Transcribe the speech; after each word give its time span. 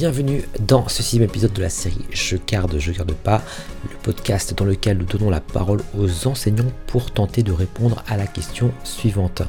Bienvenue 0.00 0.42
dans 0.60 0.88
ce 0.88 1.02
sixième 1.02 1.24
épisode 1.24 1.52
de 1.52 1.60
la 1.60 1.68
série 1.68 2.06
Je 2.10 2.38
garde, 2.46 2.78
je 2.78 2.90
garde 2.90 3.12
pas, 3.12 3.42
le 3.84 3.94
podcast 4.02 4.54
dans 4.54 4.64
lequel 4.64 4.96
nous 4.96 5.04
donnons 5.04 5.28
la 5.28 5.42
parole 5.42 5.82
aux 5.94 6.26
enseignants 6.26 6.72
pour 6.86 7.10
tenter 7.10 7.42
de 7.42 7.52
répondre 7.52 8.02
à 8.08 8.16
la 8.16 8.26
question 8.26 8.72
suivante. 8.82 9.42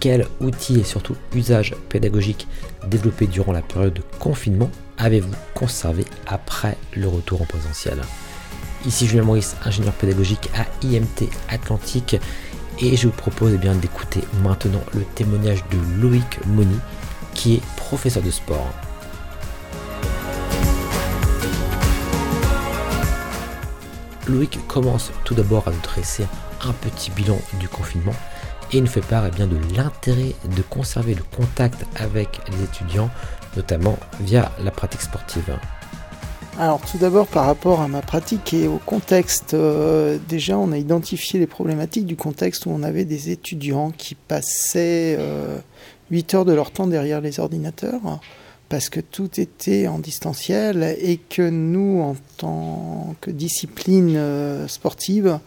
Quel 0.00 0.26
outil 0.40 0.80
et 0.80 0.82
surtout 0.82 1.14
usage 1.32 1.76
pédagogique 1.88 2.48
développé 2.88 3.28
durant 3.28 3.52
la 3.52 3.62
période 3.62 3.94
de 3.94 4.02
confinement 4.18 4.68
avez-vous 4.98 5.30
conservé 5.54 6.04
après 6.26 6.76
le 6.96 7.06
retour 7.06 7.42
en 7.42 7.44
présentiel? 7.44 8.00
Ici 8.86 9.06
Julien 9.06 9.22
Maurice, 9.22 9.54
ingénieur 9.64 9.94
pédagogique 9.94 10.50
à 10.56 10.66
IMT 10.84 11.30
Atlantique 11.50 12.16
et 12.80 12.96
je 12.96 13.06
vous 13.06 13.14
propose 13.14 13.56
eh 13.62 13.74
d'écouter 13.76 14.22
maintenant 14.42 14.82
le 14.92 15.04
témoignage 15.14 15.62
de 15.70 16.02
Loïc 16.02 16.44
Moni 16.46 16.80
qui 17.34 17.54
est 17.54 17.62
professeur 17.76 18.24
de 18.24 18.32
sport. 18.32 18.74
Loïc 24.28 24.58
commence 24.66 25.12
tout 25.24 25.34
d'abord 25.34 25.68
à 25.68 25.70
nous 25.70 25.80
dresser 25.80 26.24
un 26.62 26.72
petit 26.72 27.10
bilan 27.10 27.38
du 27.60 27.68
confinement 27.68 28.14
et 28.72 28.80
nous 28.80 28.86
fait 28.86 29.04
part 29.04 29.26
eh 29.26 29.30
bien, 29.30 29.46
de 29.46 29.58
l'intérêt 29.76 30.34
de 30.56 30.62
conserver 30.62 31.14
le 31.14 31.22
contact 31.36 31.84
avec 31.96 32.40
les 32.50 32.64
étudiants, 32.64 33.10
notamment 33.56 33.98
via 34.20 34.50
la 34.62 34.70
pratique 34.70 35.02
sportive. 35.02 35.56
Alors 36.58 36.80
tout 36.80 36.98
d'abord 36.98 37.26
par 37.26 37.46
rapport 37.46 37.80
à 37.80 37.88
ma 37.88 38.00
pratique 38.00 38.54
et 38.54 38.68
au 38.68 38.78
contexte, 38.78 39.54
euh, 39.54 40.18
déjà 40.28 40.56
on 40.56 40.70
a 40.70 40.78
identifié 40.78 41.40
les 41.40 41.48
problématiques 41.48 42.06
du 42.06 42.16
contexte 42.16 42.66
où 42.66 42.70
on 42.70 42.84
avait 42.84 43.04
des 43.04 43.30
étudiants 43.30 43.90
qui 43.90 44.14
passaient 44.14 45.18
8 46.10 46.34
euh, 46.34 46.36
heures 46.36 46.44
de 46.44 46.52
leur 46.52 46.70
temps 46.70 46.86
derrière 46.86 47.20
les 47.20 47.40
ordinateurs 47.40 48.20
parce 48.68 48.88
que 48.88 49.00
tout 49.00 49.40
était 49.40 49.86
en 49.86 49.98
distanciel 49.98 50.96
et 51.00 51.18
que 51.18 51.48
nous, 51.48 52.00
en 52.00 52.16
tant 52.38 53.14
que 53.20 53.30
discipline 53.30 54.14
euh, 54.16 54.66
sportive, 54.68 55.38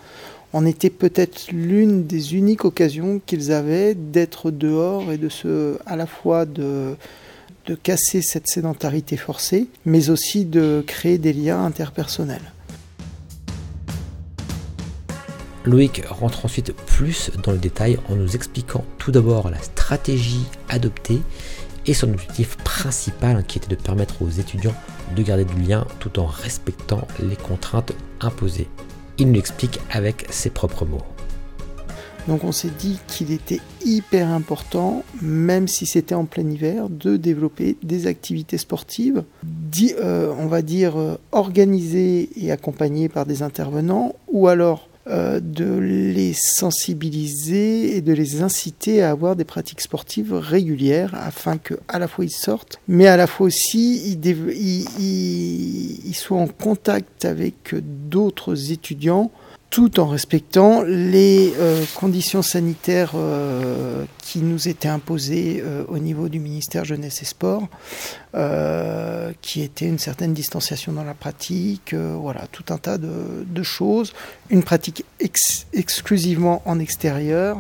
on 0.54 0.66
était 0.66 0.90
peut-être 0.90 1.52
l'une 1.52 2.06
des 2.06 2.36
uniques 2.36 2.66
occasions 2.66 3.22
qu'ils 3.26 3.52
avaient 3.52 3.96
d'être 3.96 4.52
dehors 4.52 5.12
et 5.12 5.18
de 5.18 5.30
se, 5.30 5.78
à 5.86 5.96
la 5.96 6.06
fois 6.06 6.46
de, 6.46 6.96
de 7.66 7.76
casser 7.76 8.22
cette 8.22 8.48
sédentarité 8.48 9.18
forcée, 9.18 9.68
mais 9.86 10.10
aussi 10.10 10.46
de 10.46 10.84
créer 10.88 11.18
des 11.18 11.34
liens 11.34 11.64
interpersonnels. 11.64 12.54
Loïc 15.66 16.04
rentre 16.10 16.46
ensuite 16.46 16.74
plus 16.74 17.30
dans 17.44 17.52
le 17.52 17.58
détail 17.58 18.00
en 18.08 18.16
nous 18.16 18.36
expliquant 18.36 18.86
tout 18.98 19.12
d'abord 19.12 19.50
la 19.50 19.62
stratégie 19.62 20.46
adoptée 20.70 21.20
et 21.88 21.94
son 21.94 22.10
objectif 22.10 22.58
principal 22.58 23.44
qui 23.46 23.58
était 23.58 23.74
de 23.74 23.82
permettre 23.82 24.22
aux 24.22 24.30
étudiants 24.30 24.76
de 25.16 25.24
garder 25.24 25.46
du 25.46 25.62
lien 25.62 25.86
tout 26.00 26.20
en 26.20 26.26
respectant 26.26 27.08
les 27.20 27.36
contraintes 27.36 27.94
imposées. 28.20 28.68
Il 29.18 29.28
nous 29.28 29.34
l'explique 29.34 29.80
avec 29.90 30.28
ses 30.30 30.50
propres 30.50 30.86
mots. 30.86 31.04
Donc 32.28 32.44
on 32.44 32.52
s'est 32.52 32.72
dit 32.78 33.00
qu'il 33.08 33.32
était 33.32 33.62
hyper 33.86 34.28
important, 34.28 35.04
même 35.22 35.70
si 35.70 35.86
c'était 35.86 36.14
en 36.14 36.26
plein 36.26 36.48
hiver, 36.50 36.90
de 36.90 37.16
développer 37.16 37.78
des 37.84 38.06
activités 38.06 38.58
sportives, 38.58 39.24
euh, 40.02 40.34
on 40.38 40.48
va 40.48 40.62
dire 40.62 40.98
euh, 40.98 41.16
organisées 41.32 42.30
et 42.36 42.52
accompagnées 42.52 43.08
par 43.08 43.26
des 43.26 43.44
intervenants, 43.44 44.14
ou 44.28 44.50
alors 44.50 44.87
euh, 45.10 45.40
de 45.40 45.78
les 45.78 46.34
sensibiliser 46.34 47.96
et 47.96 48.02
de 48.02 48.14
les 48.14 48.42
inciter 48.42 49.02
à 49.02 49.12
avoir 49.12 49.36
des 49.36 49.46
pratiques 49.46 49.82
sportives 49.82 50.34
régulières 50.34 51.14
afin 51.16 51.58
que 51.58 51.76
à 51.88 52.00
la 52.00 52.08
fois 52.08 52.26
ils 52.26 52.30
sortent, 52.30 52.80
mais 52.88 53.08
à 53.08 53.16
la 53.16 53.28
fois 53.28 53.48
aussi 53.48 54.18
ils 55.00 56.16
soient 56.16 56.40
en 56.40 56.48
contact 56.48 57.26
avec 57.26 57.76
d'autres 58.10 58.72
étudiants 58.72 59.32
tout 59.70 60.00
en 60.00 60.08
respectant 60.08 60.82
les 60.84 61.54
euh, 61.58 61.84
conditions 61.96 62.42
sanitaires 62.42 63.12
euh, 63.16 64.06
qui 64.20 64.40
nous 64.40 64.68
étaient 64.68 64.88
imposées 64.88 65.62
euh, 65.64 65.84
au 65.90 66.00
niveau 66.00 66.30
du 66.30 66.40
ministère 66.40 66.86
Jeunesse 66.86 67.22
et 67.22 67.26
Sport, 67.26 67.68
qui 69.42 69.62
était 69.62 69.88
une 69.88 69.98
certaine 69.98 70.34
distanciation 70.34 70.94
dans 70.94 71.04
la 71.04 71.16
pratique, 71.16 71.96
voilà, 71.96 72.46
tout 72.52 72.66
un 72.70 72.78
tas 72.78 73.00
de, 73.00 73.64
choses, 73.64 74.14
une 74.52 74.62
pratique 74.62 75.06
exclusivement 75.74 76.62
en 76.66 76.80
extérieur. 76.80 77.58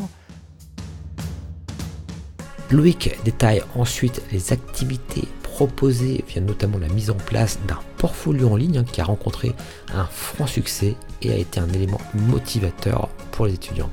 Loïc 2.70 3.18
détaille 3.24 3.64
ensuite 3.76 4.22
les 4.32 4.54
activités 4.54 5.28
proposé 5.42 6.24
via 6.28 6.40
notamment 6.40 6.78
la 6.78 6.88
mise 6.90 7.10
en 7.10 7.16
place 7.16 7.58
d'un 7.68 7.80
portfolio 7.98 8.50
en 8.50 8.56
ligne 8.56 8.78
hein, 8.78 8.86
qui 8.92 9.02
a 9.02 9.04
rencontré 9.04 9.54
un 9.92 10.06
franc 10.06 10.46
succès 10.46 10.96
et 11.22 11.32
a 11.32 11.36
été 11.36 11.60
un 11.60 11.70
élément 11.70 12.02
motivateur 12.14 13.10
pour 13.32 13.46
les 13.46 13.54
étudiants. 13.54 13.90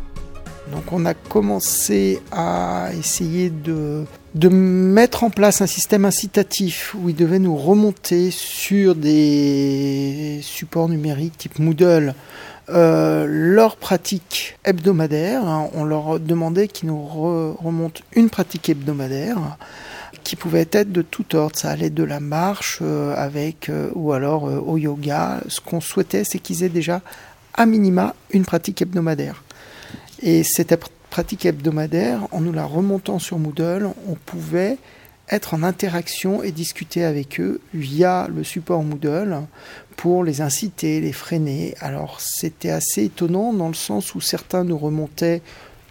Donc 0.73 0.93
on 0.93 1.05
a 1.05 1.13
commencé 1.15 2.21
à 2.33 2.89
essayer 2.99 3.51
de, 3.51 4.05
de 4.35 4.49
mettre 4.49 5.25
en 5.25 5.31
place 5.31 5.61
un 5.61 5.67
système 5.67 6.07
incitatif 6.07 6.95
où 6.99 7.11
ils 7.11 7.15
devaient 7.15 7.39
nous 7.39 7.57
remonter 7.57 8.31
sur 8.31 8.95
des 8.95 10.41
supports 10.43 10.89
numériques 10.89 11.37
type 11.37 11.59
Moodle 11.59 12.15
euh, 12.71 13.27
leur 13.29 13.77
pratique 13.77 14.59
hebdomadaire. 14.65 15.47
Hein. 15.47 15.69
On 15.75 15.85
leur 15.85 16.19
demandait 16.19 16.69
qu'ils 16.69 16.89
nous 16.89 17.05
remontent 17.05 18.01
une 18.17 18.31
pratique 18.31 18.71
hebdomadaire 18.71 19.59
qui 20.23 20.37
pouvait 20.37 20.69
être 20.73 20.93
de 20.93 21.03
tout 21.03 21.35
ordre. 21.37 21.57
Ça 21.57 21.71
allait 21.71 21.91
de 21.91 22.05
la 22.05 22.21
marche 22.21 22.79
euh, 22.83 23.15
avec 23.17 23.69
euh, 23.69 23.91
ou 23.95 24.13
alors 24.13 24.49
euh, 24.49 24.59
au 24.59 24.79
yoga. 24.79 25.41
Ce 25.49 25.61
qu'on 25.61 25.81
souhaitait, 25.81 26.25
c'est 26.25 26.39
qu'ils 26.39 26.63
aient 26.63 26.69
déjà 26.69 27.03
à 27.55 27.67
minima 27.67 28.15
une 28.31 28.45
pratique 28.45 28.83
hebdomadaire. 28.83 29.43
Et 30.21 30.43
cette 30.43 30.75
pratique 31.11 31.47
hebdomadaire, 31.47 32.27
en 32.33 32.41
nous 32.41 32.53
la 32.53 32.65
remontant 32.65 33.19
sur 33.19 33.39
Moodle, 33.39 33.89
on 34.09 34.15
pouvait 34.15 34.79
être 35.31 35.55
en 35.55 35.63
interaction 35.63 36.43
et 36.43 36.53
discuter 36.53 37.05
avec 37.05 37.41
eux 37.41 37.61
via 37.73 38.29
le 38.35 38.45
support 38.45 38.83
Moodle 38.83 39.43
pour 39.97 40.25
les 40.25 40.41
inciter, 40.41 41.01
les 41.01 41.13
freiner. 41.13 41.75
Alors 41.81 42.21
c'était 42.21 42.71
assez 42.71 43.05
étonnant 43.05 43.53
dans 43.53 43.69
le 43.69 43.75
sens 43.75 44.15
où 44.15 44.21
certains 44.21 44.65
nous 44.65 44.77
remontaient 44.79 45.41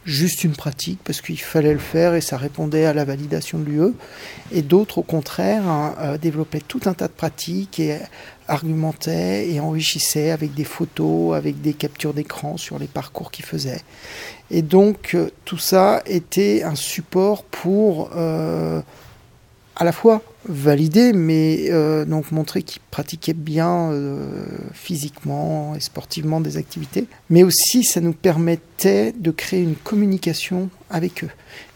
juste 0.06 0.44
une 0.44 0.54
pratique 0.54 1.00
parce 1.04 1.22
qu'il 1.22 1.40
fallait 1.40 1.74
le 1.74 1.80
faire 1.80 2.14
et 2.16 2.22
ça 2.22 2.38
répondait 2.38 2.86
à 2.86 2.94
la 2.94 3.06
validation 3.06 3.60
de 3.60 3.66
l'UE. 3.66 3.94
Et 4.52 4.62
d'autres, 4.62 5.00
au 5.00 5.04
contraire, 5.04 5.68
hein, 5.68 5.96
euh, 6.00 6.18
développaient 6.18 6.62
tout 6.62 6.82
un 6.86 6.94
tas 6.94 7.08
de 7.08 7.14
pratiques 7.14 7.80
et 7.80 8.00
argumentaient 8.48 9.50
et 9.50 9.60
enrichissaient 9.60 10.32
avec 10.32 10.54
des 10.54 10.66
photos, 10.66 11.36
avec 11.36 11.62
des 11.62 11.74
captures 11.74 12.14
d'écran 12.14 12.58
sur 12.58 12.80
les 12.80 12.88
parcours 12.88 13.32
qu'ils 13.32 13.46
faisaient. 13.46 13.82
Et 14.52 14.62
donc, 14.62 15.16
euh, 15.16 15.30
tout 15.46 15.58
ça 15.58 16.02
était 16.06 16.64
un 16.64 16.76
support 16.76 17.44
pour 17.44 18.10
euh, 18.16 18.82
à 19.76 19.84
la 19.84 19.92
fois 19.92 20.22
valider, 20.46 21.14
mais 21.14 21.68
euh, 21.70 22.06
donc 22.06 22.32
montrer 22.32 22.64
qu'ils 22.64 22.82
pratiquaient 22.92 23.34
bien 23.34 23.92
euh, 23.92 24.46
physiquement 24.74 25.76
et 25.76 25.80
sportivement 25.80 26.42
des 26.42 26.58
activités, 26.58 27.06
mais 27.30 27.44
aussi 27.44 27.84
ça 27.84 28.02
nous 28.02 28.14
permettait 28.14 29.14
de 29.14 29.32
créer 29.32 29.62
une 29.62 29.76
communication 29.76 30.70
avec 30.90 31.24
eux. 31.24 31.30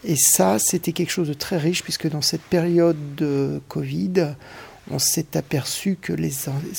Et 0.04 0.16
ça, 0.16 0.58
c'était 0.58 0.92
quelque 0.92 1.10
chose 1.10 1.28
de 1.28 1.34
très 1.34 1.56
riche, 1.58 1.82
puisque 1.82 2.08
dans 2.08 2.22
cette 2.22 2.42
période 2.42 2.96
de 3.16 3.60
Covid, 3.68 4.34
on 4.90 4.98
s'est 4.98 5.36
aperçu 5.36 5.98
que 6.00 6.12
les 6.12 6.32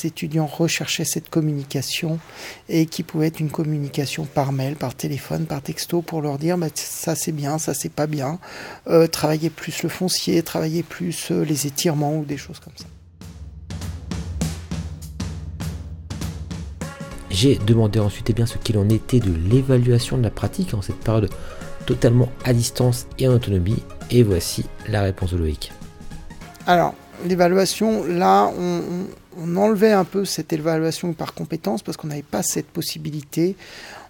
étudiants 0.03 0.45
recherchaient 0.45 1.05
cette 1.05 1.29
communication 1.29 2.19
et 2.67 2.85
qui 2.85 3.03
pouvait 3.03 3.27
être 3.27 3.39
une 3.39 3.51
communication 3.51 4.25
par 4.25 4.51
mail, 4.51 4.75
par 4.75 4.95
téléphone, 4.95 5.45
par 5.45 5.61
texto 5.61 6.01
pour 6.01 6.21
leur 6.21 6.37
dire 6.37 6.57
bah, 6.57 6.67
ça 6.73 7.15
c'est 7.15 7.31
bien, 7.31 7.57
ça 7.57 7.73
c'est 7.73 7.91
pas 7.91 8.07
bien, 8.07 8.39
euh, 8.87 9.07
travailler 9.07 9.49
plus 9.49 9.83
le 9.83 9.89
foncier, 9.89 10.41
travailler 10.43 10.83
plus 10.83 11.31
euh, 11.31 11.43
les 11.43 11.67
étirements 11.67 12.17
ou 12.17 12.25
des 12.25 12.37
choses 12.37 12.59
comme 12.59 12.73
ça. 12.75 12.85
J'ai 17.29 17.57
demandé 17.57 17.99
ensuite 17.99 18.29
eh 18.29 18.33
bien, 18.33 18.45
ce 18.45 18.57
qu'il 18.57 18.77
en 18.77 18.89
était 18.89 19.19
de 19.19 19.31
l'évaluation 19.31 20.17
de 20.17 20.23
la 20.23 20.31
pratique 20.31 20.73
en 20.73 20.81
cette 20.81 20.99
période 20.99 21.29
totalement 21.85 22.29
à 22.43 22.53
distance 22.53 23.07
et 23.17 23.27
en 23.27 23.33
autonomie. 23.33 23.83
Et 24.11 24.23
voici 24.23 24.65
la 24.87 25.03
réponse 25.03 25.31
de 25.31 25.37
Loïc. 25.37 25.71
Alors, 26.65 26.95
l'évaluation, 27.25 28.05
là, 28.05 28.51
on, 28.57 29.55
enlevait 29.55 29.93
un 29.93 30.03
peu 30.03 30.25
cette 30.25 30.51
évaluation 30.51 31.13
par 31.13 31.33
compétence 31.33 31.81
parce 31.81 31.97
qu'on 31.97 32.07
n'avait 32.07 32.21
pas 32.21 32.43
cette 32.43 32.67
possibilité. 32.67 33.55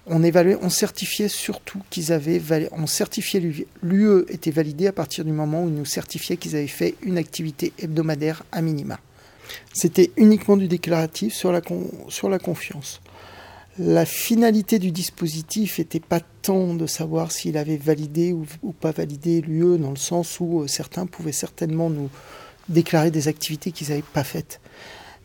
On 0.07 0.23
évaluait, 0.23 0.57
on 0.61 0.69
certifiait 0.69 1.27
surtout 1.27 1.81
qu'ils 1.89 2.11
avaient, 2.11 2.41
on 2.71 2.87
certifiait 2.87 3.41
l'UE 3.83 4.25
était 4.29 4.51
validé 4.51 4.87
à 4.87 4.91
partir 4.91 5.23
du 5.23 5.31
moment 5.31 5.63
où 5.63 5.69
ils 5.69 5.75
nous 5.75 5.85
certifiaient 5.85 6.37
qu'ils 6.37 6.55
avaient 6.55 6.67
fait 6.67 6.95
une 7.03 7.17
activité 7.17 7.73
hebdomadaire 7.77 8.43
à 8.51 8.61
minima. 8.61 8.99
C'était 9.73 10.11
uniquement 10.17 10.57
du 10.57 10.67
déclaratif 10.67 11.33
sur 11.33 11.51
la, 11.51 11.61
sur 12.07 12.29
la 12.29 12.39
confiance. 12.39 13.01
La 13.77 14.05
finalité 14.05 14.77
du 14.77 14.91
dispositif 14.91 15.79
n'était 15.79 16.01
pas 16.01 16.19
tant 16.41 16.73
de 16.73 16.85
savoir 16.85 17.31
s'il 17.31 17.57
avait 17.57 17.77
validé 17.77 18.33
ou, 18.33 18.73
pas 18.73 18.91
validé 18.91 19.39
l'UE, 19.39 19.77
dans 19.77 19.91
le 19.91 19.95
sens 19.95 20.39
où 20.41 20.61
euh, 20.61 20.67
certains 20.67 21.05
pouvaient 21.05 21.31
certainement 21.31 21.89
nous, 21.89 22.09
déclarer 22.69 23.11
des 23.11 23.27
activités 23.27 23.71
qu'ils 23.71 23.89
n'avaient 23.89 24.01
pas 24.01 24.23
faites. 24.23 24.59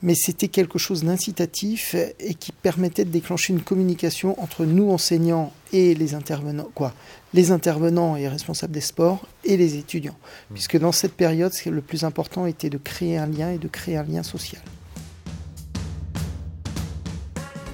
Mais 0.02 0.14
c'était 0.14 0.48
quelque 0.48 0.78
chose 0.78 1.04
d'incitatif 1.04 1.94
et 2.18 2.34
qui 2.34 2.52
permettait 2.52 3.04
de 3.04 3.10
déclencher 3.10 3.52
une 3.52 3.62
communication 3.62 4.38
entre 4.42 4.66
nous 4.66 4.90
enseignants 4.90 5.52
et 5.72 5.94
les 5.94 6.14
intervenants, 6.14 6.68
quoi, 6.74 6.92
les 7.32 7.52
intervenants 7.52 8.16
et 8.16 8.28
responsables 8.28 8.72
des 8.72 8.82
sports 8.82 9.26
et 9.44 9.56
les 9.56 9.76
étudiants. 9.76 10.16
Mmh. 10.50 10.54
Puisque 10.54 10.78
dans 10.78 10.92
cette 10.92 11.14
période, 11.14 11.52
le 11.64 11.80
plus 11.80 12.04
important 12.04 12.44
était 12.44 12.70
de 12.70 12.76
créer 12.76 13.16
un 13.16 13.26
lien 13.26 13.52
et 13.52 13.58
de 13.58 13.68
créer 13.68 13.96
un 13.96 14.02
lien 14.02 14.22
social. 14.22 14.60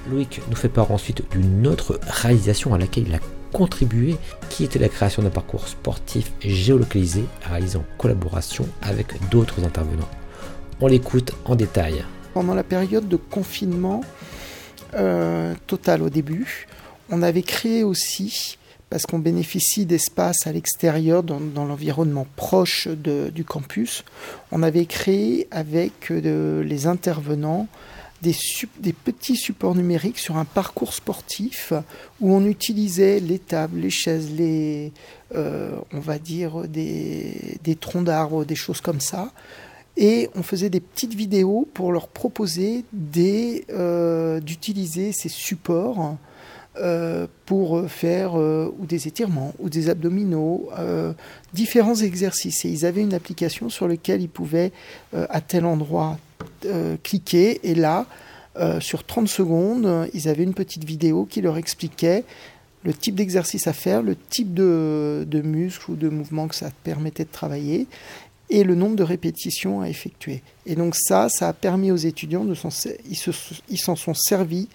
Loïc 0.09 0.41
nous 0.49 0.57
fait 0.57 0.69
part 0.69 0.91
ensuite 0.91 1.29
d'une 1.31 1.67
autre 1.67 1.99
réalisation 2.03 2.75
à 2.75 2.79
laquelle 2.79 3.09
il 3.09 3.15
a 3.15 3.21
contribué, 3.53 4.17
qui 4.49 4.65
était 4.65 4.79
la 4.79 4.89
création 4.89 5.23
d'un 5.23 5.31
parcours 5.31 5.69
sportif 5.69 6.33
géolocalisé 6.41 7.25
réalisé 7.43 7.79
en 7.79 7.85
collaboration 7.99 8.67
avec 8.83 9.29
d'autres 9.31 9.65
intervenants. 9.65 10.09
On 10.81 10.87
l'écoute 10.87 11.33
en 11.45 11.57
détail. 11.57 12.05
Pendant 12.35 12.55
la 12.55 12.63
période 12.63 13.09
de 13.09 13.17
confinement 13.17 14.03
euh, 14.95 15.55
total 15.67 16.03
au 16.03 16.11
début, 16.11 16.67
on 17.11 17.23
avait 17.23 17.43
créé 17.43 17.85
aussi, 17.85 18.57
parce 18.89 19.05
qu'on 19.05 19.19
bénéficie 19.19 19.85
d'espaces 19.85 20.47
à 20.47 20.53
l'extérieur, 20.53 21.23
dans, 21.23 21.41
l'environnement 21.55 22.27
proche 22.37 22.89
du 22.89 23.45
campus, 23.45 24.05
on 24.53 24.63
avait 24.63 24.87
créé 24.87 25.49
avec 25.51 26.11
euh, 26.11 26.63
les 26.63 26.87
intervenants 26.87 27.69
des, 28.23 28.93
petits 28.93 29.37
supports 29.37 29.75
numériques 29.75 30.19
sur 30.19 30.37
un 30.37 30.45
parcours 30.45 30.93
sportif 30.93 31.73
où 32.21 32.33
on 32.35 32.45
utilisait 32.45 33.21
les 33.21 33.39
tables, 33.39 33.81
les 33.81 33.91
chaises, 33.91 34.31
les, 34.31 34.93
euh, 35.35 35.77
on 35.93 36.01
va 36.01 36.19
dire 36.19 36.69
des, 36.69 37.59
troncs 37.81 38.05
d'arbres, 38.05 38.45
des 38.45 38.55
choses 38.55 38.81
comme 38.81 39.01
ça. 39.01 39.33
Et 39.97 40.29
on 40.35 40.43
faisait 40.43 40.71
des 40.71 40.81
petites 40.81 41.15
vidéos 41.15 41.69
pour 41.75 41.93
leur 41.93 42.09
proposer 42.09 42.85
euh, 43.71 44.41
d'utiliser 44.41 45.13
ces 45.13 45.29
supports 45.29 46.17
euh, 46.77 47.27
pour 47.47 47.91
faire 47.91 48.33
des 48.79 49.09
étirements 49.09 49.55
ou 49.59 49.69
des 49.71 49.89
abdominaux, 49.89 50.69
différents 51.55 51.97
exercices. 51.97 52.65
Et 52.67 52.69
ils 52.69 52.85
avaient 52.85 53.03
une 53.03 53.15
application 53.15 53.71
sur 53.71 53.89
laquelle 53.89 54.21
ils 54.21 54.29
pouvaient 54.29 54.73
à 55.13 55.41
tel 55.41 55.65
endroit 55.65 56.19
cliquer 57.03 57.61
et 57.63 57.75
là, 57.75 58.07
euh, 58.57 58.81
sur 58.81 59.05
30 59.05 59.29
secondes, 59.29 60.09
ils 60.13 60.29
avaient 60.29 60.43
une 60.43 60.55
petite 60.55 60.85
vidéo 60.85 61.25
qui 61.25 61.41
leur 61.41 61.57
expliquait 61.57 62.25
le 62.83 62.93
type 62.93 63.15
d'exercice 63.15 63.67
à 63.67 63.73
faire, 63.73 64.03
le 64.03 64.17
type 64.17 64.55
de, 64.55 65.25
de 65.29 65.41
muscle 65.43 65.91
ou 65.91 65.97
de 65.97 66.09
mouvement 66.09 66.49
que 66.49 66.55
ça 66.55 66.71
permettait 66.83 67.25
de 67.25 67.31
travailler 67.31 67.87
et 68.49 68.65
le 68.65 68.75
nombre 68.75 68.97
de 68.97 69.05
répétitions 69.05 69.81
à 69.81 69.89
effectuer. 69.89 70.43
Et 70.67 70.75
donc 70.75 70.97
ça, 70.97 71.29
ça 71.29 71.49
a 71.49 71.53
permis 71.53 71.93
aux 71.93 71.97
étudiants 71.97 72.45
de 72.45 72.55
s'en, 72.55 72.71
ils, 73.09 73.79
s'en 73.79 73.97
sont 73.97 74.15
servis 74.15 74.69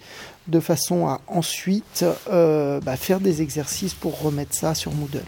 de 0.48 0.60
façon 0.60 1.06
à 1.06 1.20
ensuite 1.26 2.04
euh, 2.30 2.80
bah, 2.80 2.96
faire 2.96 3.20
des 3.20 3.42
exercices 3.42 3.92
pour 3.92 4.20
remettre 4.22 4.54
ça 4.54 4.74
sur 4.74 4.92
Moodle 4.92 5.22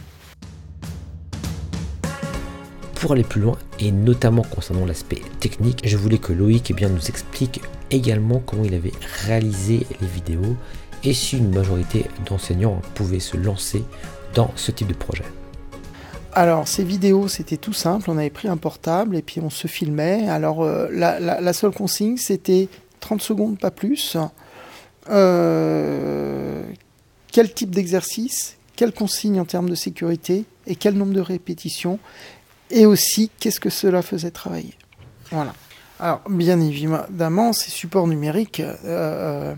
pour 3.00 3.12
aller 3.12 3.24
plus 3.24 3.40
loin, 3.40 3.56
et 3.78 3.92
notamment 3.92 4.42
concernant 4.42 4.84
l'aspect 4.84 5.20
technique, 5.40 5.82
je 5.84 5.96
voulais 5.96 6.18
que 6.18 6.32
Loïc 6.32 6.72
eh 6.76 6.86
nous 6.86 7.06
explique 7.08 7.62
également 7.90 8.42
comment 8.44 8.64
il 8.64 8.74
avait 8.74 8.92
réalisé 9.24 9.86
les 10.00 10.06
vidéos 10.06 10.56
et 11.04 11.14
si 11.14 11.38
une 11.38 11.54
majorité 11.54 12.06
d'enseignants 12.26 12.82
pouvaient 12.94 13.20
se 13.20 13.36
lancer 13.36 13.84
dans 14.34 14.50
ce 14.56 14.72
type 14.72 14.88
de 14.88 14.94
projet. 14.94 15.24
Alors 16.32 16.68
ces 16.68 16.84
vidéos 16.84 17.28
c'était 17.28 17.56
tout 17.56 17.72
simple, 17.72 18.10
on 18.10 18.18
avait 18.18 18.30
pris 18.30 18.48
un 18.48 18.56
portable 18.56 19.16
et 19.16 19.22
puis 19.22 19.40
on 19.40 19.50
se 19.50 19.66
filmait. 19.66 20.28
Alors 20.28 20.62
euh, 20.62 20.88
la, 20.90 21.52
seule 21.52 21.72
consigne 21.72 22.16
c'était 22.16 22.68
30 23.00 23.22
secondes 23.22 23.58
pas 23.58 23.70
plus. 23.70 24.16
Euh, 25.08 26.62
quel 27.32 27.52
type 27.52 27.70
d'exercice, 27.70 28.56
quelle 28.76 28.92
consigne 28.92 29.40
en 29.40 29.44
termes 29.44 29.70
de 29.70 29.74
sécurité 29.74 30.44
et 30.66 30.76
quel 30.76 30.94
nombre 30.94 31.12
de 31.12 31.20
répétitions 31.20 31.98
et 32.70 32.86
aussi 32.86 33.30
qu'est-ce 33.38 33.60
que 33.60 33.70
cela 33.70 34.02
faisait 34.02 34.30
travailler. 34.30 34.74
Voilà. 35.30 35.52
Alors, 36.00 36.20
bien 36.28 36.60
évidemment, 36.60 37.52
ces 37.52 37.70
supports 37.70 38.06
numériques, 38.06 38.60
euh, 38.60 38.74
euh, 38.84 39.54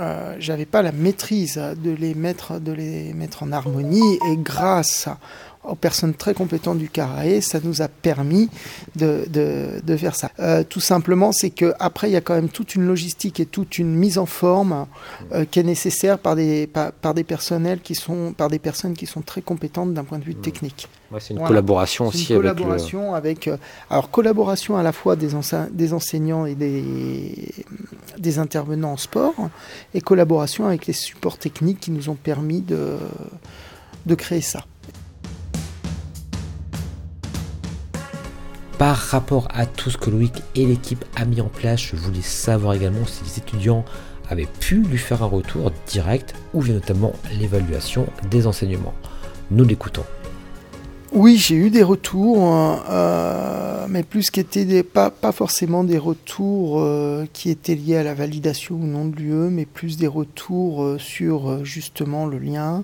euh 0.00 0.36
j'avais 0.38 0.64
pas 0.64 0.82
la 0.82 0.92
maîtrise 0.92 1.56
de 1.56 1.90
les 1.90 2.14
mettre, 2.14 2.58
de 2.58 2.72
les 2.72 3.12
mettre 3.12 3.42
en 3.42 3.52
harmonie, 3.52 4.18
et 4.30 4.36
grâce 4.36 5.08
aux 5.64 5.76
personnes 5.76 6.14
très 6.14 6.34
compétentes 6.34 6.78
du 6.78 6.88
CARAE, 6.88 7.40
ça 7.40 7.60
nous 7.62 7.82
a 7.82 7.88
permis 7.88 8.48
de, 8.96 9.24
de, 9.28 9.96
faire 9.96 10.16
ça. 10.16 10.30
Euh, 10.40 10.64
tout 10.64 10.80
simplement, 10.80 11.30
c'est 11.30 11.50
qu'après, 11.50 12.08
il 12.08 12.12
y 12.12 12.16
a 12.16 12.20
quand 12.20 12.34
même 12.34 12.48
toute 12.48 12.74
une 12.74 12.84
logistique 12.84 13.38
et 13.38 13.46
toute 13.46 13.78
une 13.78 13.94
mise 13.94 14.18
en 14.18 14.26
forme 14.26 14.86
euh, 15.32 15.44
qui 15.44 15.60
est 15.60 15.64
nécessaire 15.64 16.18
par 16.18 16.34
des, 16.34 16.66
par, 16.66 17.14
des 17.14 17.22
personnels 17.22 17.80
qui 17.80 17.94
sont, 17.94 18.34
par 18.36 18.48
des 18.48 18.58
personnes 18.58 18.94
qui 18.94 19.06
sont 19.06 19.22
très 19.22 19.40
compétentes 19.40 19.94
d'un 19.94 20.04
point 20.04 20.18
de 20.18 20.24
vue 20.24 20.34
mmh. 20.34 20.40
technique. 20.40 20.88
c'est 21.20 21.34
une 21.34 21.40
collaboration 21.40 22.08
aussi 22.08 22.32
une 22.32 22.38
collaboration 22.38 23.14
avec, 23.14 23.46
euh, 23.46 23.56
alors 23.88 24.10
collaboration 24.10 24.76
à 24.76 24.82
la 24.82 24.92
fois 24.92 25.14
des, 25.14 25.30
des 25.70 25.92
enseignants 25.92 26.44
et 26.44 26.56
des, 26.56 27.54
des 28.18 28.38
intervenants 28.40 28.92
en 28.92 28.96
sport, 28.96 29.34
et 29.94 30.00
collaboration 30.00 30.66
avec 30.66 30.86
les 30.86 30.92
supports 30.92 31.38
techniques 31.38 31.78
qui 31.78 31.92
nous 31.92 32.08
ont 32.08 32.16
permis 32.16 32.62
de, 32.62 32.96
de 34.06 34.14
créer 34.16 34.40
ça. 34.40 34.64
Par 38.82 38.96
rapport 38.96 39.46
à 39.54 39.64
tout 39.64 39.90
ce 39.90 39.96
que 39.96 40.10
Loïc 40.10 40.42
et 40.56 40.66
l'équipe 40.66 41.04
a 41.14 41.24
mis 41.24 41.40
en 41.40 41.46
place, 41.46 41.80
je 41.80 41.94
voulais 41.94 42.20
savoir 42.20 42.74
également 42.74 43.06
si 43.06 43.22
les 43.22 43.38
étudiants 43.38 43.84
avaient 44.28 44.48
pu 44.58 44.82
lui 44.82 44.98
faire 44.98 45.22
un 45.22 45.26
retour 45.26 45.70
direct 45.86 46.34
ou 46.52 46.64
bien 46.64 46.74
notamment 46.74 47.12
l'évaluation 47.38 48.08
des 48.28 48.48
enseignements. 48.48 48.94
Nous 49.52 49.64
l'écoutons. 49.64 50.02
Oui, 51.14 51.36
j'ai 51.36 51.56
eu 51.56 51.68
des 51.68 51.82
retours, 51.82 52.42
hein, 52.42 52.82
euh, 52.88 53.86
mais 53.86 54.02
plus 54.02 54.30
qui 54.30 54.40
étaient 54.40 54.82
pas, 54.82 55.10
pas 55.10 55.30
forcément 55.30 55.84
des 55.84 55.98
retours 55.98 56.80
euh, 56.80 57.26
qui 57.34 57.50
étaient 57.50 57.74
liés 57.74 57.98
à 57.98 58.02
la 58.02 58.14
validation 58.14 58.76
ou 58.76 58.86
non 58.86 59.04
de 59.04 59.16
l'UE, 59.16 59.50
mais 59.50 59.66
plus 59.66 59.98
des 59.98 60.06
retours 60.06 60.82
euh, 60.82 60.98
sur 60.98 61.66
justement 61.66 62.24
le 62.24 62.38
lien, 62.38 62.82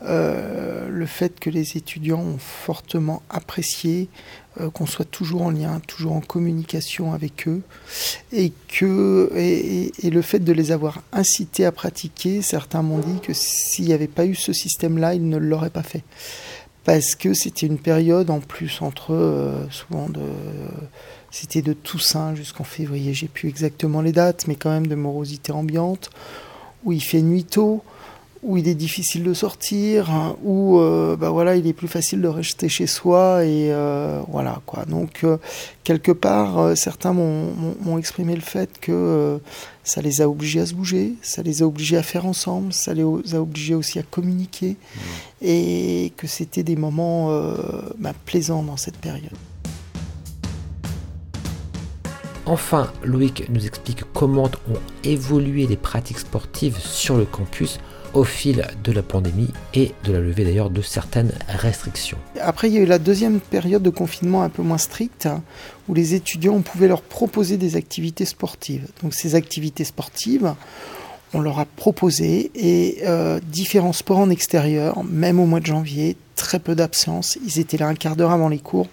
le 0.00 1.06
fait 1.06 1.40
que 1.40 1.50
les 1.50 1.76
étudiants 1.76 2.20
ont 2.20 2.38
fortement 2.38 3.22
apprécié 3.30 4.08
qu'on 4.72 4.86
soit 4.86 5.10
toujours 5.10 5.42
en 5.42 5.50
lien, 5.50 5.80
toujours 5.86 6.12
en 6.12 6.20
communication 6.20 7.12
avec 7.14 7.48
eux, 7.48 7.62
et 8.30 8.52
que 8.68 9.32
et, 9.34 9.92
et 10.06 10.10
le 10.10 10.22
fait 10.22 10.38
de 10.38 10.52
les 10.52 10.70
avoir 10.70 11.02
incités 11.12 11.64
à 11.64 11.72
pratiquer, 11.72 12.42
certains 12.42 12.82
m'ont 12.82 12.98
dit 12.98 13.20
que 13.20 13.32
s'il 13.32 13.86
n'y 13.86 13.92
avait 13.92 14.06
pas 14.06 14.26
eu 14.26 14.34
ce 14.34 14.52
système-là, 14.52 15.14
ils 15.14 15.28
ne 15.28 15.38
l'auraient 15.38 15.70
pas 15.70 15.82
fait 15.82 16.04
parce 16.86 17.16
que 17.16 17.34
c'était 17.34 17.66
une 17.66 17.78
période 17.78 18.30
en 18.30 18.38
plus 18.38 18.80
entre 18.80 19.12
euh, 19.12 19.68
souvent 19.70 20.08
de 20.08 20.22
c'était 21.32 21.60
de 21.60 21.72
Toussaint 21.72 22.36
jusqu'en 22.36 22.62
février, 22.64 23.12
j'ai 23.12 23.26
plus 23.26 23.48
exactement 23.48 24.00
les 24.00 24.12
dates, 24.12 24.46
mais 24.46 24.54
quand 24.54 24.70
même 24.70 24.86
de 24.86 24.94
morosité 24.94 25.52
ambiante, 25.52 26.10
où 26.84 26.92
il 26.92 27.02
fait 27.02 27.20
nuit 27.20 27.44
tôt, 27.44 27.82
où 28.46 28.56
il 28.56 28.68
est 28.68 28.76
difficile 28.76 29.24
de 29.24 29.34
sortir, 29.34 30.10
hein, 30.10 30.36
où 30.44 30.78
euh, 30.78 31.16
bah 31.16 31.30
voilà, 31.30 31.56
il 31.56 31.66
est 31.66 31.72
plus 31.72 31.88
facile 31.88 32.22
de 32.22 32.28
rester 32.28 32.68
chez 32.68 32.86
soi 32.86 33.44
et 33.44 33.72
euh, 33.72 34.22
voilà 34.28 34.62
quoi. 34.66 34.84
Donc 34.84 35.24
euh, 35.24 35.38
quelque 35.82 36.12
part, 36.12 36.76
certains 36.76 37.12
m'ont 37.12 37.98
exprimé 37.98 38.36
le 38.36 38.40
fait 38.40 38.70
que 38.80 39.40
ça 39.82 40.00
les 40.00 40.22
a 40.22 40.28
obligés 40.28 40.60
à 40.60 40.66
se 40.66 40.74
bouger, 40.74 41.14
ça 41.22 41.42
les 41.42 41.62
a 41.62 41.66
obligés 41.66 41.96
à 41.96 42.04
faire 42.04 42.24
ensemble, 42.24 42.72
ça 42.72 42.94
les 42.94 43.02
a 43.02 43.40
obligés 43.40 43.74
aussi 43.74 43.98
à 43.98 44.04
communiquer 44.04 44.70
mmh. 44.70 45.00
et 45.42 46.12
que 46.16 46.28
c'était 46.28 46.62
des 46.62 46.76
moments 46.76 47.36
bah, 47.98 48.12
plaisants 48.26 48.62
dans 48.62 48.76
cette 48.76 48.98
période. 48.98 49.36
Enfin, 52.48 52.92
Loïc 53.02 53.48
nous 53.48 53.66
explique 53.66 54.04
comment 54.14 54.44
ont 54.44 54.78
évolué 55.02 55.66
les 55.66 55.76
pratiques 55.76 56.20
sportives 56.20 56.78
sur 56.78 57.16
le 57.16 57.24
campus 57.24 57.80
au 58.16 58.24
fil 58.24 58.66
de 58.82 58.92
la 58.92 59.02
pandémie 59.02 59.50
et 59.74 59.92
de 60.04 60.12
la 60.12 60.20
levée 60.20 60.44
d'ailleurs 60.44 60.70
de 60.70 60.80
certaines 60.80 61.32
restrictions. 61.48 62.16
Après, 62.40 62.68
il 62.68 62.74
y 62.74 62.78
a 62.78 62.80
eu 62.80 62.86
la 62.86 62.98
deuxième 62.98 63.40
période 63.40 63.82
de 63.82 63.90
confinement 63.90 64.42
un 64.42 64.48
peu 64.48 64.62
moins 64.62 64.78
stricte, 64.78 65.26
hein, 65.26 65.42
où 65.86 65.94
les 65.94 66.14
étudiants, 66.14 66.54
on 66.54 66.62
pouvait 66.62 66.88
leur 66.88 67.02
proposer 67.02 67.58
des 67.58 67.76
activités 67.76 68.24
sportives. 68.24 68.88
Donc 69.02 69.12
ces 69.12 69.34
activités 69.34 69.84
sportives, 69.84 70.54
on 71.34 71.40
leur 71.40 71.58
a 71.58 71.64
proposé 71.64 72.50
et 72.54 72.98
euh, 73.04 73.40
différents 73.42 73.92
sports 73.92 74.18
en 74.18 74.30
extérieur, 74.30 75.04
même 75.04 75.40
au 75.40 75.46
mois 75.46 75.60
de 75.60 75.66
janvier, 75.66 76.16
très 76.36 76.58
peu 76.58 76.74
d'absence. 76.74 77.38
Ils 77.44 77.58
étaient 77.58 77.78
là 77.78 77.88
un 77.88 77.94
quart 77.94 78.14
d'heure 78.14 78.30
avant 78.30 78.48
les 78.48 78.58
cours 78.58 78.88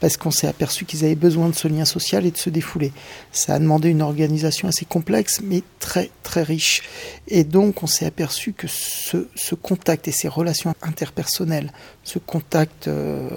parce 0.00 0.16
qu'on 0.16 0.30
s'est 0.30 0.46
aperçu 0.46 0.84
qu'ils 0.84 1.04
avaient 1.04 1.14
besoin 1.14 1.48
de 1.48 1.54
ce 1.54 1.66
lien 1.68 1.84
social 1.84 2.26
et 2.26 2.30
de 2.30 2.36
se 2.36 2.50
défouler. 2.50 2.92
Ça 3.32 3.54
a 3.54 3.58
demandé 3.58 3.90
une 3.90 4.02
organisation 4.02 4.68
assez 4.68 4.84
complexe, 4.84 5.40
mais 5.42 5.62
très 5.80 6.10
très 6.22 6.42
riche. 6.42 6.82
Et 7.28 7.44
donc 7.44 7.82
on 7.82 7.86
s'est 7.86 8.06
aperçu 8.06 8.52
que 8.52 8.66
ce, 8.68 9.54
contact 9.54 10.08
et 10.08 10.12
ces 10.12 10.28
relations 10.28 10.74
interpersonnelles, 10.82 11.72
ce 12.02 12.18
contact 12.18 12.88
euh, 12.88 13.28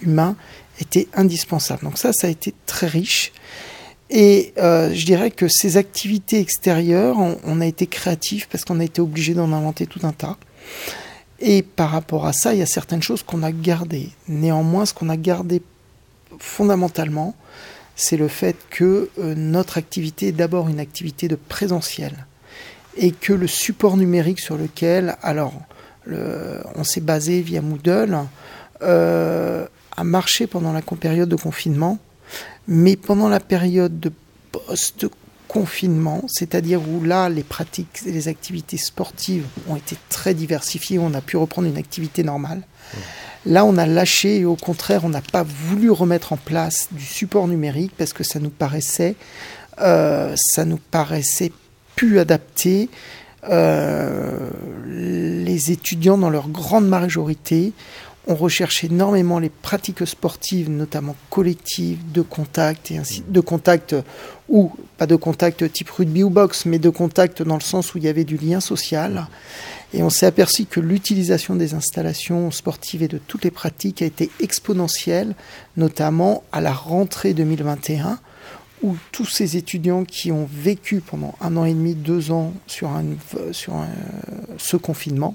humain 0.00 0.36
était 0.80 1.08
indispensable. 1.14 1.84
Donc 1.84 1.98
ça, 1.98 2.12
ça 2.12 2.26
a 2.26 2.30
été 2.30 2.54
très 2.66 2.86
riche. 2.86 3.32
Et 4.10 4.54
euh, 4.58 4.92
je 4.94 5.04
dirais 5.04 5.30
que 5.30 5.48
ces 5.48 5.76
activités 5.76 6.40
extérieures, 6.40 7.16
on, 7.18 7.60
a 7.60 7.66
été 7.66 7.86
créatifs 7.86 8.48
parce 8.50 8.64
qu'on 8.64 8.80
a 8.80 8.84
été 8.84 9.00
obligé 9.00 9.34
d'en 9.34 9.52
inventer 9.52 9.86
tout 9.86 10.00
un 10.04 10.12
tas. 10.12 10.36
Et 11.40 11.62
par 11.62 11.90
rapport 11.90 12.26
à 12.26 12.32
ça, 12.32 12.54
il 12.54 12.58
y 12.58 12.62
a 12.62 12.66
certaines 12.66 13.02
choses 13.02 13.22
qu'on 13.22 13.42
a 13.42 13.52
gardées. 13.52 14.08
Néanmoins, 14.26 14.86
ce 14.86 14.94
qu'on 14.94 15.08
a 15.08 15.16
gardé 15.16 15.62
fondamentalement, 16.38 17.34
c'est 17.96 18.16
le 18.16 18.28
fait 18.28 18.56
que 18.70 19.10
euh, 19.18 19.34
notre 19.36 19.76
activité 19.76 20.28
est 20.28 20.32
d'abord 20.32 20.68
une 20.68 20.80
activité 20.80 21.28
de 21.28 21.36
présentiel 21.36 22.26
et 22.96 23.12
que 23.12 23.32
le 23.32 23.46
support 23.46 23.96
numérique 23.96 24.40
sur 24.40 24.56
lequel, 24.56 25.16
alors, 25.22 25.52
on 26.74 26.84
s'est 26.84 27.02
basé 27.02 27.42
via 27.42 27.60
Moodle, 27.60 28.18
euh, 28.82 29.66
a 29.96 30.04
marché 30.04 30.46
pendant 30.46 30.72
la 30.72 30.82
période 30.82 31.28
de 31.28 31.36
confinement, 31.36 31.98
mais 32.66 32.96
pendant 32.96 33.28
la 33.28 33.40
période 33.40 33.98
de 34.00 34.12
post-confinement, 34.52 36.24
c'est-à-dire 36.28 36.80
où 36.88 37.02
là, 37.02 37.28
les 37.28 37.42
pratiques 37.42 38.00
et 38.06 38.12
les 38.12 38.28
activités 38.28 38.76
sportives 38.76 39.46
ont 39.68 39.76
été 39.76 39.96
très 40.08 40.34
diversifiées, 40.34 40.98
on 40.98 41.14
a 41.14 41.20
pu 41.20 41.36
reprendre 41.36 41.68
une 41.68 41.78
activité 41.78 42.22
normale. 42.22 42.62
Là, 43.46 43.64
on 43.64 43.78
a 43.78 43.86
lâché 43.86 44.40
et 44.40 44.44
au 44.44 44.56
contraire, 44.56 45.04
on 45.04 45.08
n'a 45.08 45.22
pas 45.22 45.44
voulu 45.44 45.90
remettre 45.90 46.32
en 46.32 46.36
place 46.36 46.88
du 46.92 47.04
support 47.04 47.48
numérique 47.48 47.92
parce 47.96 48.12
que 48.12 48.24
ça 48.24 48.40
nous 48.40 48.50
paraissait, 48.50 49.14
euh, 49.80 50.34
ça 50.36 50.64
nous 50.64 50.78
paraissait 50.90 51.52
plus 51.96 52.18
adapté. 52.18 52.90
Euh, 53.48 54.50
les 54.86 55.70
étudiants, 55.70 56.18
dans 56.18 56.30
leur 56.30 56.48
grande 56.48 56.88
majorité, 56.88 57.72
on 58.28 58.34
recherche 58.34 58.84
énormément 58.84 59.38
les 59.38 59.48
pratiques 59.48 60.06
sportives, 60.06 60.68
notamment 60.68 61.16
collectives, 61.30 62.12
de 62.12 62.20
contact, 62.20 62.90
et 62.90 62.98
ainsi, 62.98 63.24
de 63.26 63.40
contact, 63.40 63.96
ou 64.50 64.70
pas 64.98 65.06
de 65.06 65.16
contact 65.16 65.72
type 65.72 65.88
rugby 65.88 66.22
ou 66.22 66.28
boxe, 66.28 66.66
mais 66.66 66.78
de 66.78 66.90
contact 66.90 67.42
dans 67.42 67.54
le 67.54 67.62
sens 67.62 67.94
où 67.94 67.98
il 67.98 68.04
y 68.04 68.08
avait 68.08 68.24
du 68.24 68.36
lien 68.36 68.60
social. 68.60 69.28
Et 69.94 70.02
on 70.02 70.10
s'est 70.10 70.26
aperçu 70.26 70.66
que 70.66 70.78
l'utilisation 70.78 71.56
des 71.56 71.72
installations 71.72 72.50
sportives 72.50 73.02
et 73.02 73.08
de 73.08 73.16
toutes 73.16 73.44
les 73.44 73.50
pratiques 73.50 74.02
a 74.02 74.06
été 74.06 74.30
exponentielle, 74.40 75.34
notamment 75.78 76.44
à 76.52 76.60
la 76.60 76.74
rentrée 76.74 77.32
2021, 77.32 78.18
où 78.82 78.94
tous 79.10 79.24
ces 79.24 79.56
étudiants 79.56 80.04
qui 80.04 80.30
ont 80.32 80.46
vécu 80.52 81.00
pendant 81.00 81.34
un 81.40 81.56
an 81.56 81.64
et 81.64 81.72
demi, 81.72 81.94
deux 81.94 82.30
ans 82.30 82.52
sur, 82.66 82.90
ce 84.58 84.76
confinement, 84.76 85.34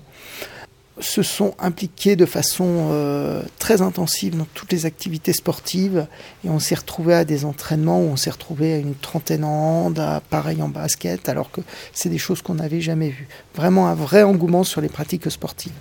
se 1.03 1.24
sont 1.24 1.53
impliqués 1.60 2.15
de 2.15 2.25
façon 2.25 2.89
euh, 2.91 3.43
très 3.60 3.81
intensive 3.81 4.38
dans 4.38 4.48
toutes 4.53 4.72
les 4.72 4.86
activités 4.86 5.33
sportives 5.33 6.07
et 6.45 6.50
on 6.50 6.60
s'est 6.60 6.75
retrouvé 6.75 7.13
à 7.13 7.25
des 7.25 7.45
entraînements 7.45 8.00
où 8.01 8.05
on 8.05 8.15
s'est 8.15 8.29
retrouvé 8.29 8.74
à 8.74 8.77
une 8.77 8.95
trentaine 8.95 9.43
en 9.43 9.93
à 9.98 10.22
pareil 10.22 10.62
en 10.62 10.69
basket, 10.69 11.29
alors 11.29 11.51
que 11.51 11.62
c'est 11.93 12.10
des 12.10 12.17
choses 12.17 12.41
qu'on 12.41 12.55
n'avait 12.55 12.81
jamais 12.81 13.10
vues. 13.10 13.27
Vraiment 13.55 13.88
un 13.88 13.95
vrai 13.95 14.24
engouement 14.24 14.63
sur 14.63 14.81
les 14.81 14.89
pratiques 14.89 15.29
sportives. 15.29 15.72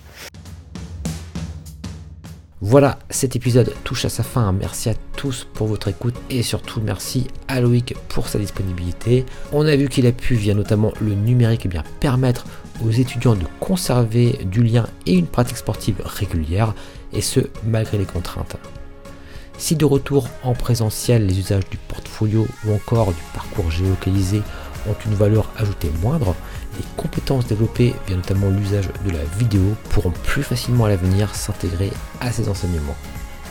Voilà, 2.65 2.97
cet 3.09 3.35
épisode 3.35 3.73
touche 3.83 4.05
à 4.05 4.09
sa 4.09 4.23
fin. 4.23 4.53
Merci 4.53 4.87
à 4.89 4.93
tous 5.17 5.45
pour 5.53 5.67
votre 5.67 5.89
écoute 5.89 6.15
et 6.29 6.43
surtout 6.43 6.79
merci 6.79 7.27
à 7.49 7.59
Loïc 7.59 7.93
pour 8.07 8.29
sa 8.29 8.39
disponibilité. 8.39 9.25
On 9.51 9.65
a 9.65 9.75
vu 9.75 9.89
qu'il 9.89 10.07
a 10.07 10.13
pu, 10.13 10.35
via 10.35 10.53
notamment 10.53 10.93
le 11.01 11.13
numérique, 11.13 11.63
eh 11.65 11.67
bien, 11.67 11.83
permettre 11.99 12.45
aux 12.81 12.89
étudiants 12.89 13.35
de 13.35 13.43
conserver 13.59 14.39
du 14.45 14.63
lien 14.63 14.87
et 15.05 15.15
une 15.15 15.27
pratique 15.27 15.57
sportive 15.57 16.01
régulière, 16.05 16.73
et 17.11 17.19
ce 17.19 17.41
malgré 17.65 17.97
les 17.97 18.05
contraintes. 18.05 18.55
Si 19.57 19.75
de 19.75 19.83
retour 19.83 20.29
en 20.41 20.53
présentiel, 20.53 21.27
les 21.27 21.39
usages 21.39 21.69
du 21.69 21.75
portfolio 21.75 22.47
ou 22.65 22.73
encore 22.73 23.07
du 23.11 23.21
parcours 23.33 23.71
géolocalisé 23.71 24.41
ont 24.87 24.95
une 25.05 25.15
valeur 25.15 25.51
ajoutée 25.57 25.91
moindre, 26.01 26.33
les 26.77 26.85
compétences 26.97 27.47
développées 27.47 27.95
via 28.07 28.15
notamment 28.15 28.49
l'usage 28.49 28.89
de 29.05 29.11
la 29.11 29.23
vidéo 29.37 29.75
pourront 29.89 30.11
plus 30.23 30.43
facilement 30.43 30.85
à 30.85 30.89
l'avenir 30.89 31.33
s'intégrer 31.35 31.91
à 32.21 32.31
ces 32.31 32.49
enseignements. 32.49 32.95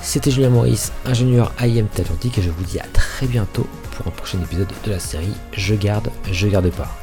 C'était 0.03 0.31
Julien 0.31 0.51
Maurice, 0.51 0.93
ingénieur 1.05 1.53
IM 1.61 1.87
Talentic 1.87 2.39
et 2.39 2.43
je 2.43 2.51
vous 2.51 2.65
dis 2.65 2.81
à 2.81 2.87
très 2.93 3.27
bientôt 3.27 3.67
pour 3.93 4.07
un 4.07 4.11
prochain 4.11 4.41
épisode 4.43 4.73
de 4.85 4.91
la 4.91 4.99
série 4.99 5.35
Je 5.53 5.75
garde, 5.75 6.11
je 6.31 6.49
garde 6.49 6.71
pas. 6.71 7.02